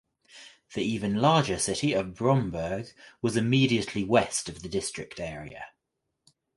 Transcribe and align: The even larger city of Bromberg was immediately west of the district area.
The 0.73 0.81
even 0.81 1.17
larger 1.17 1.59
city 1.59 1.93
of 1.93 2.15
Bromberg 2.15 2.87
was 3.21 3.37
immediately 3.37 4.03
west 4.03 4.49
of 4.49 4.63
the 4.63 4.67
district 4.67 5.19
area. 5.19 5.67